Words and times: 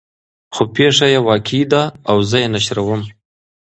خو 0.53 0.63
پېښه 0.75 1.05
يې 1.13 1.19
واقعي 1.29 1.63
ده 1.71 1.83
او 2.09 2.17
زه 2.29 2.37
یې 2.43 2.47
نشروم. 2.55 3.01